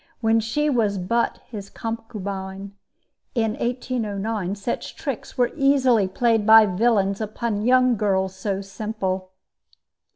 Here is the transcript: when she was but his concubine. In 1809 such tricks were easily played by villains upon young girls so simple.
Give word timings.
when 0.19 0.39
she 0.39 0.67
was 0.67 0.97
but 0.97 1.37
his 1.51 1.69
concubine. 1.69 2.73
In 3.35 3.51
1809 3.51 4.55
such 4.55 4.95
tricks 4.95 5.37
were 5.37 5.51
easily 5.55 6.07
played 6.07 6.43
by 6.43 6.65
villains 6.65 7.21
upon 7.21 7.61
young 7.61 7.95
girls 7.97 8.35
so 8.35 8.61
simple. 8.61 9.29